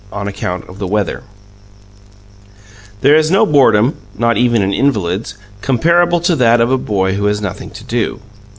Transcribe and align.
ON 0.11 0.27
ACCOUNT 0.27 0.67
OF 0.67 0.79
THE 0.79 0.87
WEATHER 0.87 1.21
There 3.01 3.15
is 3.15 3.29
no 3.29 3.45
boredom 3.45 3.97
(not 4.17 4.35
even 4.35 4.63
an 4.63 4.73
invalid's) 4.73 5.35
comparable 5.61 6.19
to 6.21 6.35
that 6.37 6.59
of 6.59 6.71
a 6.71 6.77
boy 6.79 7.13
who 7.13 7.25
has 7.25 7.39
nothing 7.39 7.69
to 7.69 7.83
do. 7.83 8.19